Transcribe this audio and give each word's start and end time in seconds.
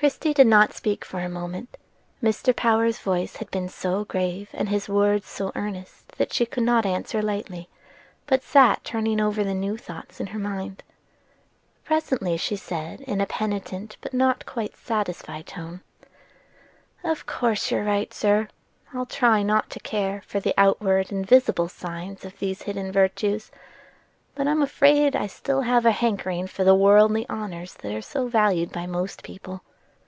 Christie 0.00 0.32
did 0.32 0.46
not 0.46 0.72
speak 0.72 1.04
for 1.04 1.20
a 1.20 1.28
moment: 1.28 1.76
Mr. 2.22 2.56
Power's 2.56 2.98
voice 3.00 3.36
had 3.36 3.50
been 3.50 3.68
so 3.68 4.06
grave, 4.06 4.48
and 4.54 4.70
his 4.70 4.88
words 4.88 5.28
so 5.28 5.52
earnest 5.54 6.12
that 6.16 6.32
she 6.32 6.46
could 6.46 6.62
not 6.62 6.86
answer 6.86 7.20
lightly, 7.20 7.68
but 8.26 8.42
sat 8.42 8.82
turning 8.82 9.20
over 9.20 9.44
the 9.44 9.52
new 9.52 9.76
thoughts 9.76 10.18
in 10.18 10.28
her 10.28 10.38
mind. 10.38 10.82
Presently 11.84 12.38
she 12.38 12.56
said, 12.56 13.02
in 13.02 13.20
a 13.20 13.26
penitent 13.26 13.98
but 14.00 14.14
not 14.14 14.46
quite 14.46 14.74
satisfied 14.74 15.46
tone: 15.46 15.82
"Of 17.04 17.26
course 17.26 17.70
you 17.70 17.76
are 17.76 17.84
right, 17.84 18.14
sir. 18.14 18.48
I'll 18.94 19.04
try 19.04 19.42
not 19.42 19.68
to 19.68 19.80
care 19.80 20.22
for 20.26 20.40
the 20.40 20.54
outward 20.56 21.12
and 21.12 21.26
visible 21.26 21.68
signs 21.68 22.24
of 22.24 22.38
these 22.38 22.62
hidden 22.62 22.90
virtues; 22.90 23.50
but 24.34 24.48
I'm 24.48 24.62
afraid 24.62 25.14
I 25.14 25.26
still 25.26 25.62
shall 25.64 25.70
have 25.74 25.84
a 25.84 25.90
hankering 25.90 26.46
for 26.46 26.64
the 26.64 26.74
worldly 26.74 27.28
honors 27.28 27.74
that 27.74 27.92
are 27.92 28.00
so 28.00 28.28
valued 28.28 28.72
by 28.72 28.86
most 28.86 29.22
people." 29.22 29.62